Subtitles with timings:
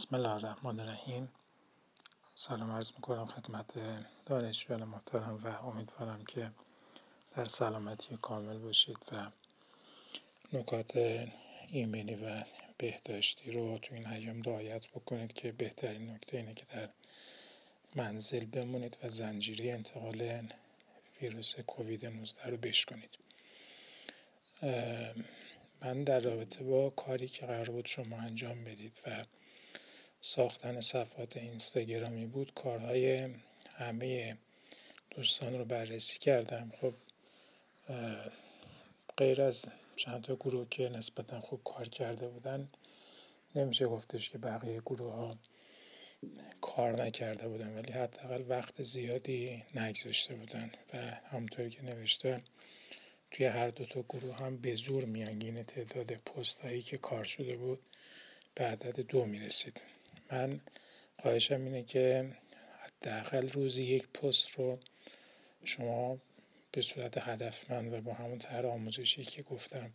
[0.00, 1.28] بسم الله الرحمن الرحیم.
[2.34, 3.74] سلام عرض می‌کنم خدمت
[4.26, 6.50] دانشجویان محترم و امیدوارم که
[7.36, 9.30] در سلامتی کامل باشید و
[10.52, 10.96] نکات
[11.68, 12.44] ایمنی و
[12.78, 16.88] بهداشتی رو تو این ایام رعایت بکنید که بهترین نکته اینه که در
[17.94, 20.48] منزل بمونید و زنجیره انتقال
[21.20, 23.18] ویروس کووید 19 رو بشکنید.
[25.80, 29.24] من در رابطه با کاری که قرار بود شما انجام بدید و
[30.20, 33.28] ساختن صفحات اینستاگرامی بود کارهای
[33.74, 34.36] همه
[35.10, 36.72] دوستان رو بررسی کردم.
[36.80, 36.92] خب
[39.16, 39.64] غیر از
[39.96, 42.68] چند تا گروه که نسبتا خوب کار کرده بودن
[43.54, 45.36] نمیشه گفتش که بقیه گروه ها
[46.60, 50.98] کار نکرده بودن ولی حداقل وقت زیادی نگذاشته بودن و
[51.30, 52.42] همطوری که نوشته
[53.30, 57.56] توی هر دو تا گروه هم به زور میانگین تعداد پست هایی که کار شده
[57.56, 57.80] بود
[58.54, 59.80] به عدد دو می‌رسید.
[60.32, 60.60] من
[61.22, 62.30] خواهشم اینه که
[62.78, 64.78] حداقل روزی یک پست رو
[65.64, 66.18] شما
[66.72, 69.92] به صورت هدفمند و با همون طرح آموزشی که گفتم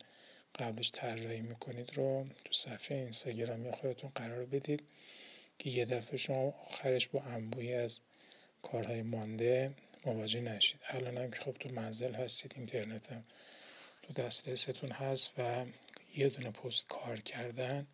[0.60, 4.84] قبلش طراحی می‌کنید رو تو صفحه اینستاگرامی خودتون قرار بدید
[5.60, 8.02] که یه دفعه شما آخرش با انبوهی از
[8.62, 9.74] کارهای مانده
[10.06, 10.80] مواجه نشید.
[10.88, 13.24] الان هم که خب تو منزل هستید اینترنت هم
[14.04, 15.66] تو دسترستون هست و
[16.16, 17.88] یه دونه پست کار کردن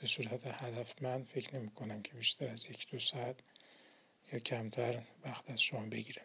[0.00, 3.36] به صورت هدفمند فکر نمی کنم که بیشتر از یک دو ساعت
[4.32, 6.22] یا کمتر وقت از شما بگیره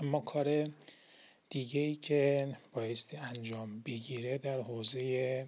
[0.00, 0.68] اما کار
[1.50, 5.46] دیگه ای که بایستی انجام بگیره در حوزه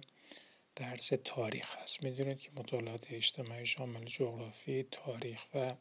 [0.75, 5.75] درس تاریخ هست می‌دونید که مطالعات اجتماعی شامل جغرافی تاریخ و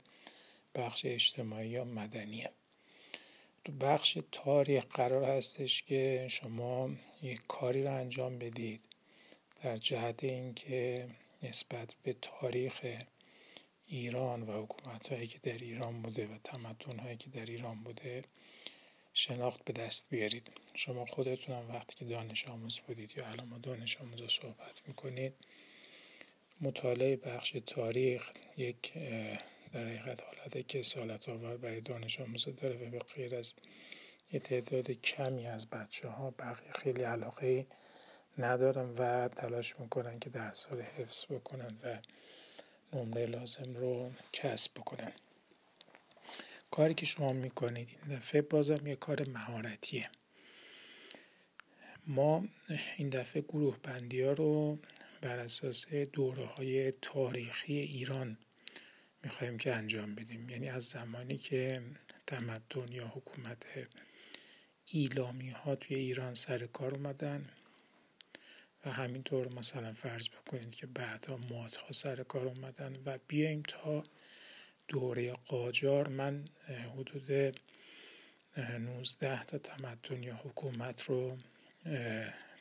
[0.75, 2.51] بخش اجتماعی یا مدنیه.
[3.65, 6.91] تو بخش تاریخ قرار هستش که شما
[7.23, 8.81] یک کاری رو انجام بدید
[9.63, 11.09] در جهت اینکه
[11.43, 12.87] نسبت به تاریخ
[13.87, 18.25] ایران و حکومت هایی که در ایران بوده و تمدن هایی که در ایران بوده
[19.15, 20.51] شناخت به دست بیارید.
[20.75, 25.35] شما خودتون هم وقتی که دانش آموز بودید یا الان ما دانش آموز صحبت می‌کنید
[26.61, 28.93] مطالعه بخش تاریخ یک
[29.73, 33.55] در حقیقت حالت کسالت آور برای دانش آموز داره و به غیر از
[34.33, 37.67] یه تعداد کمی از بچه ها بقیه خیلی علاقه
[38.39, 41.99] ندارن و تلاش می‌کنن که درس رو حفظ بکنن و
[42.93, 45.13] نمره لازم رو کسب بکنن.
[46.71, 50.11] کاری که شما می‌کنید این دفعه بازم یه کار مهارتیه.
[52.07, 52.49] ما
[52.97, 54.79] این دفعه گروه بندی ها رو
[55.21, 58.39] بر اساس دوره های تاریخی ایران
[59.23, 60.51] می‌خوایم که انجام بدیم.
[60.51, 61.83] یعنی از زمانی که
[62.27, 63.67] تمدن یا حکومت
[64.85, 67.49] ایلامی ها توی ایران سر کار اومدن
[68.85, 74.05] و همینطور مثلا فرض بکنید که بعدها مادها سر کار اومدن و بیایم تا
[74.89, 76.09] دوره قاجار.
[76.09, 76.45] من
[76.97, 77.61] حدود
[78.79, 81.39] 19 تا تمدن یا حکومت رو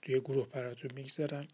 [0.02, 1.48] توی گروه براتون می‌گذارم.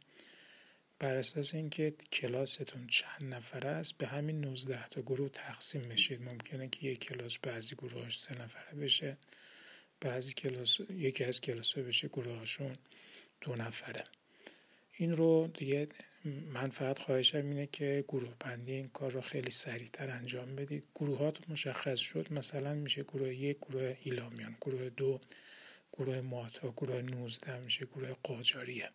[0.99, 6.21] بر اساس اینکه کلاستون چند نفره است به همین 19 تا گروه تقسیم بشید.
[6.21, 9.17] ممکنه که یک کلاس بعضی گروهاش سه نفره بشه
[10.01, 12.77] بعضی کلاس یکی از کلاس بشه گروهاشون
[13.41, 14.03] دو نفره.
[14.97, 15.87] این رو دیگه
[16.25, 20.87] من فقط خواهشم اینه که گروه بندی این کار رو خیلی سریعتر انجام بدید.
[20.95, 22.33] گروهات مشخص شد.
[22.33, 25.21] مثلا میشه گروه یک گروه ایلامیان گروه دو
[25.93, 28.89] گروه ماتا گروه نوزده میشه گروه قاجاریه.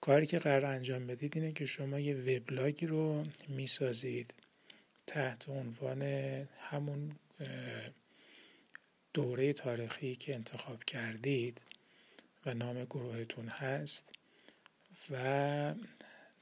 [0.00, 4.34] کاری که قرار انجام بدید اینه که شما یه وبلاگی رو می‌سازید
[5.06, 6.02] تحت عنوان
[6.60, 7.16] همون
[9.14, 11.60] دوره تاریخی که انتخاب کردید
[12.46, 14.19] و نام گروهتون هست.
[15.10, 15.74] و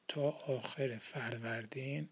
[0.08, 2.08] تا آخر فروردین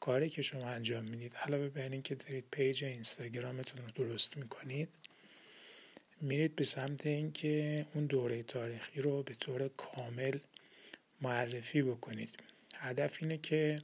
[0.00, 4.88] کاری که شما انجام می‌دید علاوه بر اینکه دارید پیج اینستاگرامتون رو درست می‌کنید
[6.20, 10.38] میرید به سمت اینکه اون دوره تاریخی رو به طور کامل
[11.20, 12.36] معرفی بکنید.
[12.76, 13.82] هدف اینه که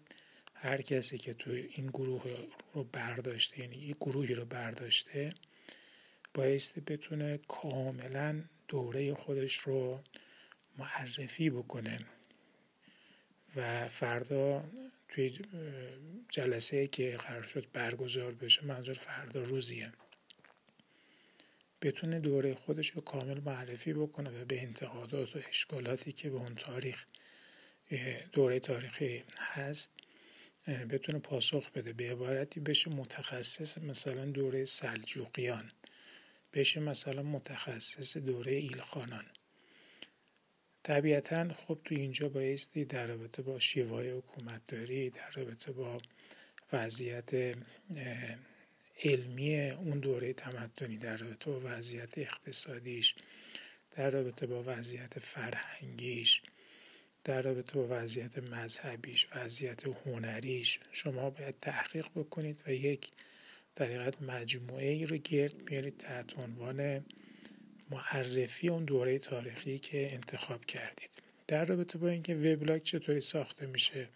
[0.55, 2.23] هر کسی که تو این گروه
[2.75, 5.33] رو برداشته یعنی این گروهی رو برداشته
[6.35, 10.01] بایستی بتونه کاملا دوره خودش رو
[10.79, 11.99] معرفی بکنه
[13.57, 14.65] و فردا
[15.09, 15.39] توی
[16.29, 19.93] جلسه که قرار شد برگزار بشه منظور فردا روزیه.
[21.83, 26.55] بتونه دوره خودش رو کامل معرفی بکنه و به انتقادات و اشکالاتی که به اون
[26.55, 27.07] تاریخ
[28.33, 29.93] دوره تاریخی هست
[30.67, 31.93] بتونه پاسخ بده.
[31.93, 35.73] به عبارتی بشه متخصص مثلا دوره سلجوقیان
[36.53, 39.27] بشه مثلا متخصص دوره ایلخانان.
[40.83, 45.99] طبیعتا خب تو اینجا بایستی در رابطه با شیوای حکومتداری در رابطه با
[46.73, 47.55] وضعیت
[49.05, 53.15] علمی اون دوره تمدنی در رابطه با وضعیت اقتصادیش
[53.97, 56.43] در رابطه با وضعیت فرهنگیش
[57.25, 60.81] در رابطه با وضعیت مذهبیش وضعیت هنریش.
[60.93, 63.11] شما باید تحقیق بکنید و یک
[63.77, 67.05] در مجموعه ای رو گرد میارید تحت عنوان
[67.91, 71.11] معرفی اون دوره تاریخی که انتخاب کردید.
[71.47, 74.09] در رابطه با اینکه وبلاگ چطوری ساخته میشه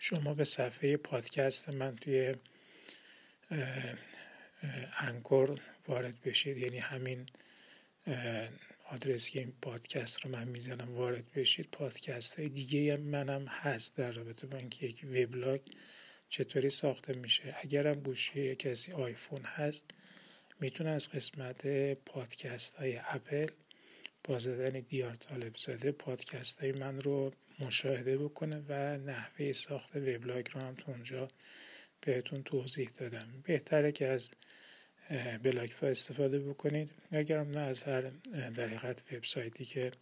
[0.00, 2.34] شما به صفحه پادکست من توی
[4.98, 6.56] انکور وارد بشید.
[6.56, 7.26] یعنی همین
[8.88, 11.68] آدرس که این پادکست رو من می‌زنم وارد بشید.
[11.72, 15.60] پادکست های دیگه منم هست در رابطه با اینکه یک وبلاگ
[16.28, 17.56] چطوری ساخته میشه.
[17.62, 19.90] اگرم گوشی کسی آیفون هست
[20.60, 23.46] می‌تونه از قسمت پادکست های اپل
[24.24, 30.46] با زدن دیار طالب زاده پادکست های من رو مشاهده بکنه و نحوه ساخت وبلاگ
[30.52, 31.28] رو هم تو اونجا
[32.00, 33.42] بهتون توضیح دادم.
[33.44, 34.30] بهتره که از
[35.42, 36.90] بلاگفا استفاده بکنید.
[37.10, 38.00] اگرم نه از هر
[38.32, 39.92] دقیقت وبسایتی که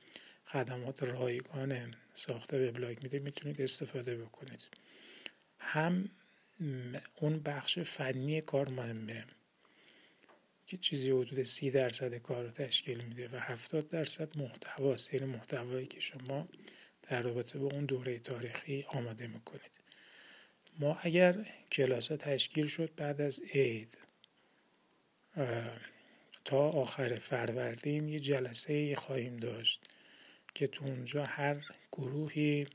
[0.45, 4.69] خدمات رایگان ساخته وبلاگ میده می‌تونید استفاده بکنید.
[5.59, 6.11] هم
[7.15, 9.25] اون بخش فنی کار مهمه.
[10.67, 15.87] که چیزی حدود سی درصد کار رو تشکیل میده و هفتاد درصد محتواست یعنی محتوایی
[15.87, 16.49] که شما
[17.03, 19.81] در رابطه با اون دوره تاریخی آماده می‌کنید.
[20.79, 23.99] ما اگر کلاس ها تشکیل شد بعد از عید
[26.45, 29.81] تا آخر فروردین یه جلسه خواهیم داشت
[30.55, 32.67] که تو اونجا هر گروهی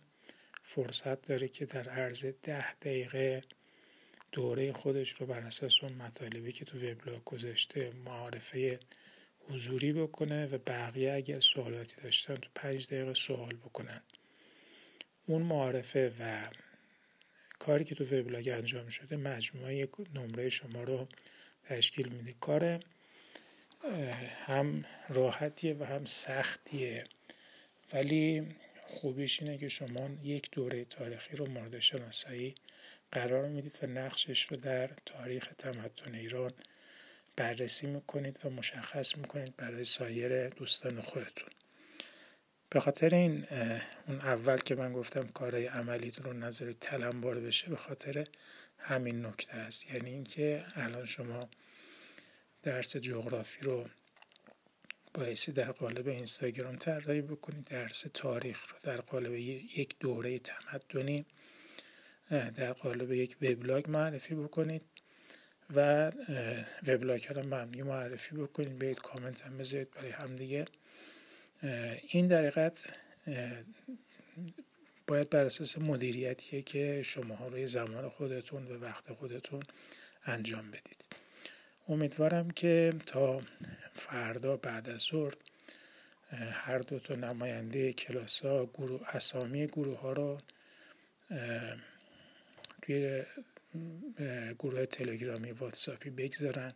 [0.63, 3.41] فرصت داره که در عرض ده دقیقه
[4.31, 8.79] دوره خودش رو بر اساس اون مطالبی که تو وبلاگ گذاشته معارفه
[9.49, 14.01] حضوری بکنه و بقیه اگر سوالاتی داشتن تو پنج دقیقه سوال بکنن.
[15.25, 16.47] اون معارفه و
[17.59, 21.07] کاری که تو وبلاگ انجام شده مجموعه نمره شما رو
[21.63, 22.33] تشکیل میده.
[22.39, 22.79] کار
[24.45, 27.03] هم راحتیه و هم سختیه.
[27.93, 28.55] ولی
[28.87, 32.55] خوبیش اینه که شما یک دوره تاریخی رو مورد شناسایی
[33.11, 36.53] قرار می‌دید و نقشش رو در تاریخ تمدن ایران
[37.35, 41.49] بررسی می‌کنید و مشخص می‌کنید برای سایر دوستان خودتون.
[42.69, 43.45] به خاطر این
[44.07, 48.27] اون اول که من گفتم کارهای عملیتون رو نظر تلمبار بشه به خاطر
[48.77, 49.91] همین نکته است.
[49.93, 51.49] یعنی اینکه الان شما
[52.63, 53.89] درس جغرافی رو
[55.13, 61.25] بایستی در قالب اینستاگرام طراحی بکنید درس تاریخ رو در قالب یک دوره تمدنی
[62.29, 64.81] در قالب یک وبلاگ معرفی بکنید
[65.75, 66.11] و
[66.87, 68.79] وبلاگ رو ممنی معرفی بکنید.
[68.79, 70.65] برید کامنت هم بذارید برای همدیگه
[72.07, 72.71] این در
[75.07, 79.63] باید بر اساس مدیریتیه که شما روی زمان خودتون و وقت خودتون
[80.25, 81.05] انجام بدید.
[81.87, 83.41] امیدوارم که تا
[83.93, 85.33] فردا بعد از ظهر
[86.51, 90.37] هر دو تا نماینده کلاس ها گروه اسامی گروه ها رو
[92.89, 93.23] توی
[94.59, 96.73] گروه تلگرامی واتساپی بگذارن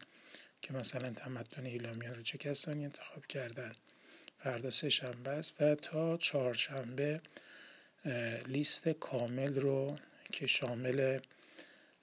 [0.61, 3.75] که مثلا تمدن ایلامی رو چه کسانی انتخاب کردن.
[4.39, 7.21] فردا سه شنبه است و تا چهارشنبه
[8.47, 9.97] لیست کامل رو
[10.31, 11.19] که شامل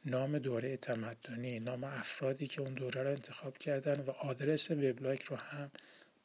[0.05, 5.37] نام دوره تمدنی نام افرادی که اون دوره رو انتخاب کردن و آدرس وبلاگ رو
[5.37, 5.71] هم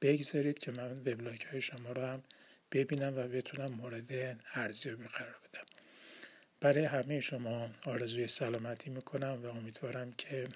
[0.02, 2.24] بگذارید که من وبلاگ های شما رو هم
[2.72, 5.75] ببینم و بتونم مورد ارزیابی قرار بدم.
[6.60, 10.48] برای همه شما آرزوی سلامتی می‌کنم و امیدوارم که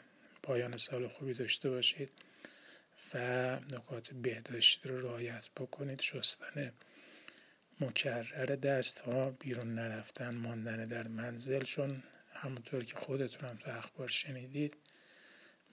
[0.43, 2.09] پایان سال خوبی داشته باشید
[3.13, 3.19] و
[3.59, 6.01] نکات بهداشتی رو رعایت بکنید.
[6.01, 6.71] شستن
[7.79, 12.03] مکرر دست ها بیرون نرفتن ماندن در منزل چون
[12.33, 14.77] همونطور که خودتون هم تو اخبار شنیدید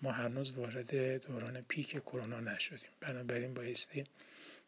[0.02, 2.90] ما هنوز وارد دوران پیک کرونا نشدیم.
[3.00, 4.04] بنابراین بایستی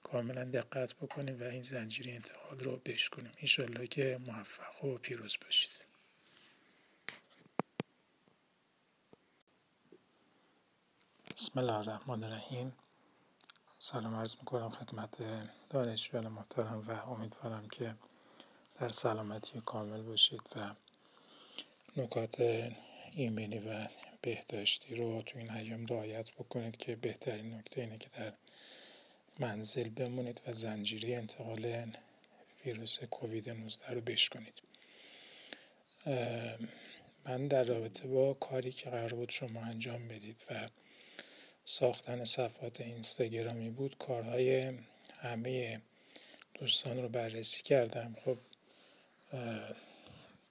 [0.02, 5.70] کاملا دقت بکنیم و این زنجیره انتقال رو بشکنیم انشالله که موفق و پیروز باشید.
[11.36, 12.72] بسم الله الرحمن الرحیم.
[13.78, 15.18] سلام عرض می‌کنم خدمت
[15.70, 17.94] دانشجویان محترم و امیدوارم که
[18.80, 20.74] در سلامتی کامل باشید و
[21.96, 22.40] نکات
[23.12, 23.88] ایمنی و
[24.22, 28.32] بهداشتی رو تو این ایام رعایت بکنید که بهترین نکته اینه که در
[29.38, 31.92] منزل بمونید و زنجیره انتقال
[32.64, 34.62] ویروس کووید 19 رو بشکنید.
[37.24, 40.68] من در رابطه با کاری که قرار بود شما انجام بدید و
[41.64, 44.72] ساختن صفحات اینستاگرامی بود کارهای
[45.18, 45.80] همه
[46.54, 48.16] دوستان رو بررسی کردم.
[48.24, 48.38] خب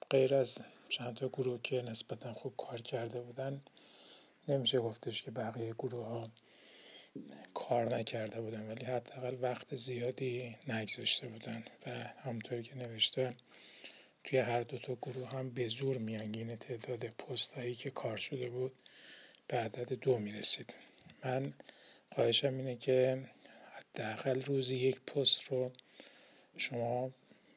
[0.09, 0.57] غیر از
[0.89, 3.61] چند تا گروه که نسبتا خوب کار کرده بودن
[4.47, 6.29] نمیشه گفتش که بقیه گروه ها
[7.53, 11.89] کار نکرده بودن ولی حداقل وقت زیادی نگذاشته بودن و
[12.23, 13.33] همونطوری که نوشته
[14.23, 18.49] توی هر دو تا گروه هم به زور میانگین تعداد پست هایی که کار شده
[18.49, 18.71] بود
[19.47, 20.73] به عدد دو می‌رسید.
[21.23, 21.53] من
[22.15, 23.23] خواهشم اینه که
[23.71, 25.71] حداقل روزی یک پست رو
[26.57, 27.11] شما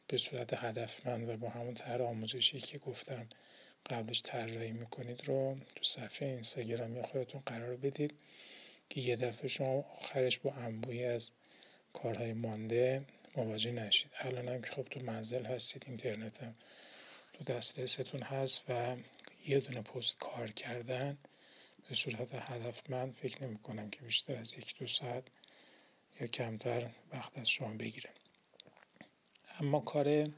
[0.08, 3.28] به صورت هدفمند و با همون طرح آموزشی که گفتم
[3.86, 8.14] قبلش طراحی می‌کنید رو تو صفحه اینستاگرامی خودتون قرار بدید.
[8.90, 11.32] که یه دفعه شما آخرش با انبوهی از
[11.92, 13.04] کارهای مانده
[13.36, 14.10] مواجه نشید.
[14.14, 16.54] الان هم که خب تو منزل هستید اینترنت هم
[17.32, 18.96] تو دسترستون هست و
[19.46, 21.18] یه دونه پست کار کردن
[21.88, 25.24] به صورت هدفمند فکر نمی کنم که بیشتر از یک دو ساعت
[26.20, 28.10] یا کمتر وقت از شما بگیره.
[29.60, 30.28] اما کار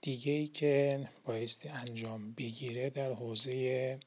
[0.00, 3.98] دیگه ای که بایستی انجام بگیره در حوزه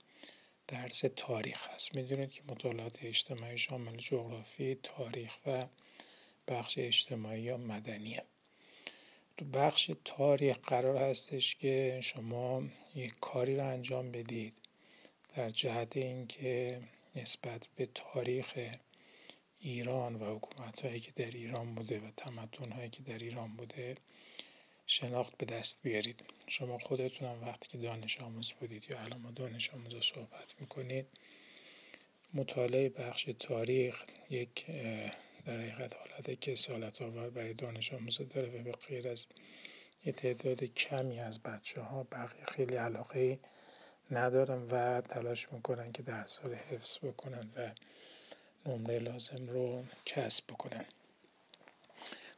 [0.68, 5.66] درس تاریخ هست می‌دونید که مطالعات اجتماعی شامل جغرافی تاریخ و
[6.48, 8.24] بخش اجتماعی یا مدنیه
[9.38, 12.64] تو بخش تاریخ قرار هستش که شما
[12.96, 14.54] یک کاری رو انجام بدید
[15.36, 16.82] در جهت اینکه
[17.16, 18.60] نسبت به تاریخ
[19.60, 23.96] ایران و حکومت هایی که در ایران بوده و تمدن هایی که در ایران بوده
[24.88, 26.24] شناخت به دست بیارید.
[26.48, 31.06] شما خودتون وقتی که دانش آموز بودید یا الان ما دانش آموز صحبت می‌کنید
[32.34, 34.66] مطالعه بخش تاریخ یک
[35.46, 39.28] در حقیقت حالت که سالت آور برای دانش آموز داره و به غیر از
[40.06, 43.40] یه تعداد کمی از بچه ها بقیه خیلی علاقه
[44.12, 47.72] ندارن و تلاش می‌کنن که درس رو حفظ بکنن و
[48.66, 50.86] نمره لازم رو کسب بکنن.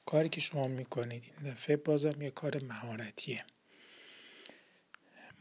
[0.07, 3.45] کاری که شما می‌کنید این دفعه بازم یه کار مهارتیه.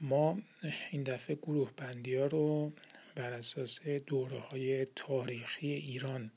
[0.01, 0.43] ما
[0.91, 2.73] این دفعه گروه بندی ها رو
[3.15, 6.33] بر اساس دوره های تاریخی ایران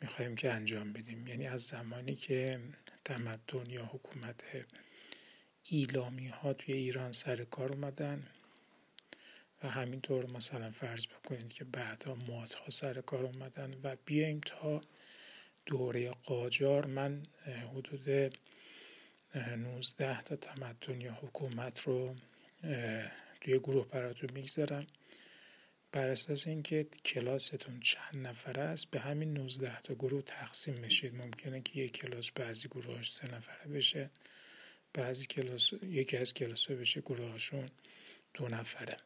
[0.00, 1.26] می‌خوایم که انجام بدیم.
[1.26, 2.60] یعنی از زمانی که
[3.04, 4.44] تمدن یا حکومت
[5.62, 8.26] ایلامی ها توی ایران سر کار اومدن
[9.62, 14.82] و همینطور مثلا فرض بکنید که بعدها مادها سر کار اومدن و بیایم تا
[15.70, 17.22] دوره قاجار من
[17.72, 18.34] حدود
[19.56, 22.16] 19 تا تمدن یا حکومت رو
[23.40, 24.86] توی گروه براتون می‌گذارم.
[25.92, 31.14] بر اساس اینکه کلاستون چند نفره است به همین 19 تا گروه تقسیم بشید.
[31.14, 34.10] ممکنه که یک کلاس بعضی گروهاش سه نفره بشه
[34.92, 37.68] بعضی کلاس یکی از کلاس بشه گروهاشون
[38.34, 38.96] دو نفره.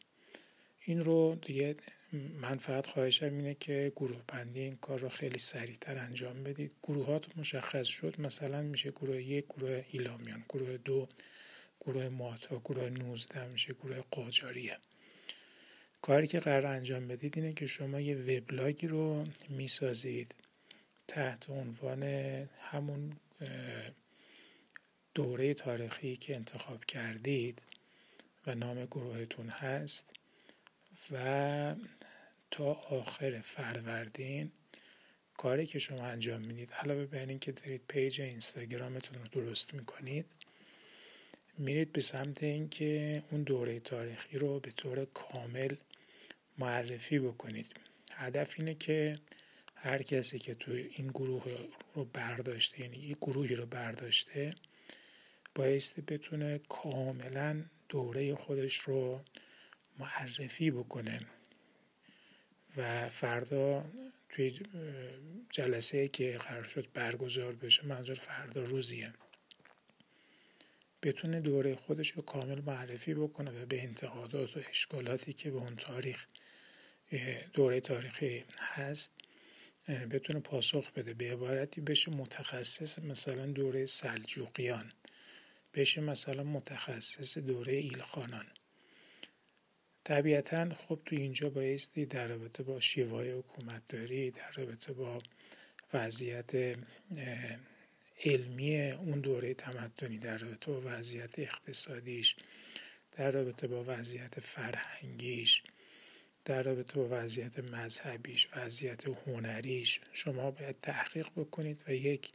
[0.85, 1.75] این رو دیگه
[2.15, 6.75] من فقط خواهشم اینه که گروه بندی این کار رو خیلی سریعتر انجام بدید.
[6.83, 8.21] گروهات مشخص شد.
[8.21, 11.07] مثلا میشه گروه یک گروه ایلامیان گروه دو
[11.79, 14.77] گروه ماتا گروه نوزده میشه گروه قاجاریه.
[16.01, 20.35] کاری که قرار انجام بدید اینه که شما یه وبلاگی رو می‌سازید
[21.07, 22.03] تحت عنوان
[22.61, 23.13] همون
[25.13, 27.61] دوره تاریخی که انتخاب کردید
[28.47, 30.13] و نام گروهتون هست
[31.11, 31.75] و
[32.55, 34.51] تا آخر فروردین
[35.37, 40.25] کاری که شما انجام می‌دید علاوه بر این که دارید پیج اینستاگرامتون رو درست می‌کنید
[41.57, 45.75] میرید به سمت اینکه اون دوره تاریخی رو به طور کامل
[46.57, 47.73] معرفی بکنید.
[48.13, 49.19] هدف اینه که
[49.75, 51.43] هر کسی که تو این گروه
[51.93, 54.53] رو برداشته یعنی این گروهی رو برداشته
[55.55, 59.21] بایستی بتونه کاملا دوره خودش رو
[59.99, 61.19] معرفی بکنه.
[62.77, 63.85] و فردا
[64.29, 64.59] توی
[65.49, 69.13] جلسه که قرار شد برگزار بشه منظور فردا روزیه.
[71.03, 75.75] بتونه دوره خودش رو کامل معرفی بکنه و به انتقادات و اشکالاتی که به اون
[75.75, 76.25] تاریخ
[77.53, 79.11] دوره تاریخی هست
[79.87, 81.13] بتونه پاسخ بده.
[81.13, 84.91] به عبارتی بشه متخصص مثلا دوره سلجوقیان
[85.73, 88.45] بشه مثلا متخصص دوره ایلخانان.
[90.05, 95.21] طبیعتا خب تو اینجا بایستی در رابطه با شیوای حکومتداری در رابطه با
[95.93, 96.77] وضعیت
[98.25, 102.35] علمی اون دوره تمدنی در رابطه با وضعیت اقتصادیش
[103.17, 105.63] در رابطه با وضعیت فرهنگیش
[106.45, 112.31] در رابطه با وضعیت مذهبیش وضعیت هنریش شما باید تحقیق بکنید و یک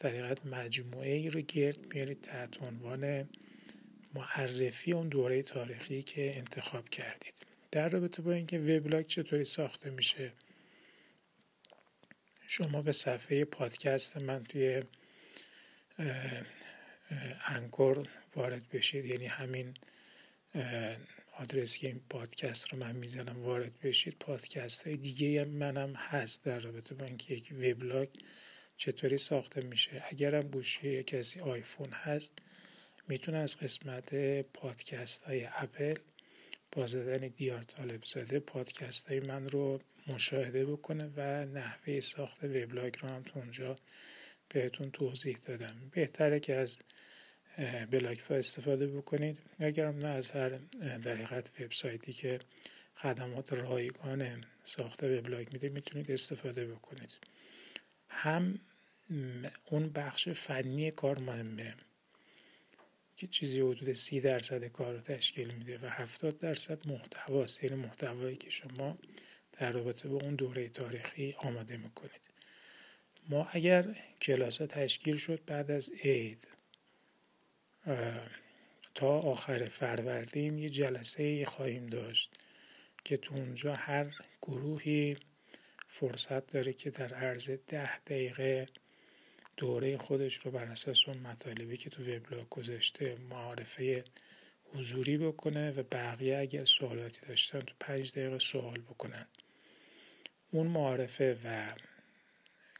[0.00, 3.28] در مجموعه ای رو گرد میارید تحت عنوان
[4.14, 7.34] معرفی اون دوره تاریخی که انتخاب کردید.
[7.70, 10.32] در رابطه با اینکه وبلاگ چطوری ساخته میشه
[12.46, 14.82] شما به صفحه پادکست من توی
[17.46, 19.04] انکور وارد بشید.
[19.04, 19.74] یعنی همین
[21.36, 24.16] آدرس که این پادکست رو من می‌زنم وارد بشید.
[24.20, 28.08] پادکست های دیگه منم هست در رابطه با اینکه یک وبلاگ
[28.76, 30.02] چطوری ساخته میشه.
[30.10, 32.38] اگرم گوشی کسی آیفون هست
[33.08, 35.94] می‌تونه از قسمت پادکست های اپل
[36.72, 42.94] با زدن دیار طالب زاده پادکست های من رو مشاهده بکنه و نحوه ساخت وبلاگ
[43.00, 43.76] رو هم تو اونجا
[44.48, 45.90] بهتون توضیح دادم.
[45.92, 46.78] بهتره که از
[47.90, 49.38] بلاک استفاده بکنید.
[49.58, 50.48] اگرم نه از هر
[51.04, 52.38] دقیقت وبسایتی که
[52.94, 57.18] خدمات رایگان ساخت وبلاگ میده می‌تونید استفاده بکنید.
[58.08, 58.60] هم
[59.64, 61.74] اون بخش فنی کار مهمه.
[63.18, 68.36] که چیزی حدود سی درصد کار رو تشکیل میده و هفتاد درصد محتواست یعنی محتوایی
[68.36, 68.98] که شما
[69.52, 72.30] در رابطه با اون دوره تاریخی آماده می‌کنید.
[73.28, 76.48] ما اگر کلاس تشکیل شد بعد از عید
[78.94, 82.30] تا آخر فروردین یه جلسه خواهیم داشت
[83.04, 85.16] که تو اونجا هر گروهی
[85.88, 88.66] فرصت داره که در عرض ده دقیقه
[89.58, 94.04] دوره خودش رو بر اساس اون مطالبی که تو وبلاگ گذاشته معارفه
[94.74, 99.26] حضوری بکنه و بقیه اگر سوالاتی داشتن تو پنج دقیقه سوال بکنن.
[100.50, 101.72] اون معارفه و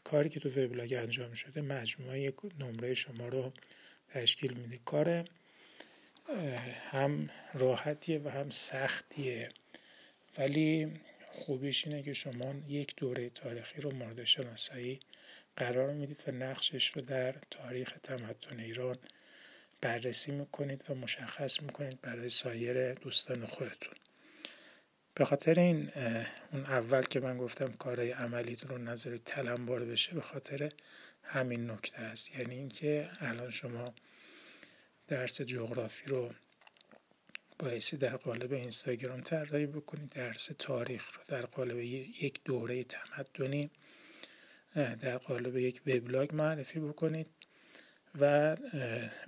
[0.04, 3.52] کاری که تو وبلاگ انجام شده مجموعه نمره شما رو
[4.08, 4.78] تشکیل میده.
[4.84, 5.24] کار
[6.90, 9.48] هم راحتیه و هم سختیه.
[10.38, 11.00] ولی
[11.32, 15.00] خوبیش اینه که شما یک دوره تاریخی رو مورد شناسایی
[15.58, 18.98] قرار می‌دید و نقشش رو در تاریخ تمدن ایران
[19.80, 23.94] بررسی می‌کنید و مشخص می‌کنید برای سایر دوستان خودتون.
[25.14, 25.90] به خاطر این
[26.52, 30.72] اون اول که من گفتم کارهای عملی رو نظر تلمبار بشه به خاطر
[31.22, 32.36] همین نکته است.
[32.36, 33.94] یعنی اینکه الان شما
[35.08, 36.30] درس جغرافی رو
[37.58, 43.70] بایستی در قالب اینستاگرام طراحی بکنید درس تاریخ رو در قالب یک دوره تمدنی
[44.84, 47.26] در قالب یک وبلاگ معرفی بکنید
[48.20, 48.56] و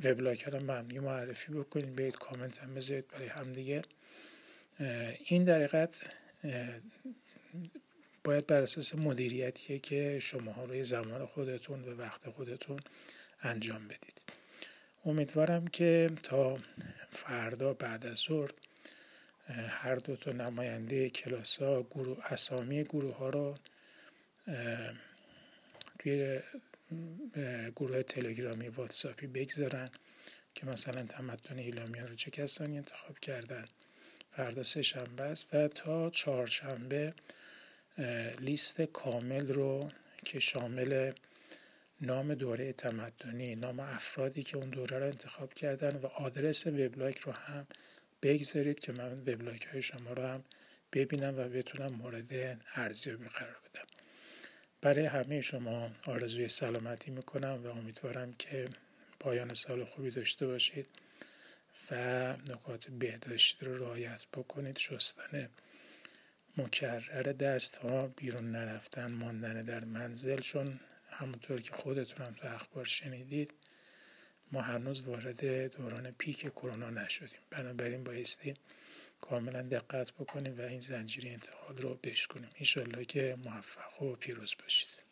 [0.04, 1.96] وبلاگ ها رو ممنی معرفی بکنید.
[1.96, 3.82] برید کامنت هم بذارید برای همدیگه.
[5.24, 5.88] این در
[8.24, 12.80] باید بر اساس مدیریتیه که شما روی زمان خودتون و وقت خودتون
[13.42, 14.22] انجام بدید.
[15.04, 16.58] امیدوارم که تا
[17.10, 18.50] فردا بعد از ظهر
[19.68, 23.56] هر دو تا نماینده کلاس ها گروه اسامی گروه ها رو
[26.00, 26.40] توی
[27.76, 29.90] گروه تلگرامی واتساپی بگذارن
[30.54, 33.68] که مثلا تمدن ایلامیان رو چه کسانی انتخاب کردن.
[34.32, 37.14] فردا سه شنبه است و تا چهارشنبه
[38.40, 39.90] لیست کامل رو
[40.24, 41.12] که شامل
[42.00, 47.32] نام دوره تمدنی نام افرادی که اون دوره رو انتخاب کردن و آدرس وبلاگ رو
[47.32, 47.66] هم
[48.22, 50.44] بگذارید که من وبلاگ های شما رو هم
[50.92, 53.99] ببینم و بتونم مورد ارزیابی قرار بدم.
[54.82, 58.68] برای همه شما آرزوی سلامتی می‌کنم و امیدوارم که
[59.20, 60.86] پایان سال خوبی داشته باشید
[61.90, 61.96] و
[62.32, 64.76] نکات بهداشتی رو رعایت بکنید.
[64.78, 65.48] شستن
[66.56, 72.84] مکرر دست ها بیرون نرفتن ماندن در منزل چون همونطور که خودتون هم تو اخبار
[72.84, 73.54] شنیدید
[74.52, 77.40] ما هنوز وارد دوران پیک کرونا نشدیم.
[77.50, 78.54] بنابراین بایستی
[79.20, 85.09] کاملا دقت بکنیم و این زنجیره انتقال رو بشکنیم انشالله که موفق و پیروز باشید.